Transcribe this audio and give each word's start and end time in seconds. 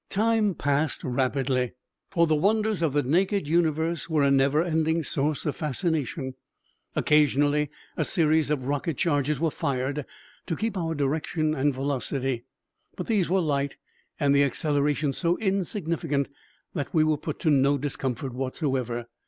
Time 0.09 0.55
passed 0.55 1.03
rapidly, 1.03 1.73
for 2.09 2.25
the 2.25 2.33
wonders 2.35 2.81
of 2.81 2.91
the 2.93 3.03
naked 3.03 3.47
universe 3.47 4.09
were 4.09 4.23
a 4.23 4.31
never 4.31 4.63
ending 4.63 5.03
source 5.03 5.45
of 5.45 5.55
fascination. 5.55 6.33
Occasionally 6.95 7.69
a 7.95 8.03
series 8.03 8.49
of 8.49 8.65
rocket 8.65 8.97
charges 8.97 9.39
was 9.39 9.53
fired 9.53 10.07
to 10.47 10.55
keep 10.55 10.75
our 10.75 10.95
direction 10.95 11.53
and 11.53 11.71
velocity, 11.71 12.45
but 12.95 13.05
these 13.05 13.29
were 13.29 13.41
light, 13.41 13.77
and 14.19 14.33
the 14.33 14.43
acceleration 14.43 15.13
so 15.13 15.37
insignificant 15.37 16.29
that 16.73 16.95
we 16.95 17.03
were 17.03 17.15
put 17.17 17.37
to 17.41 17.51
no 17.51 17.77
discomfort 17.77 18.33
whatever. 18.33 19.07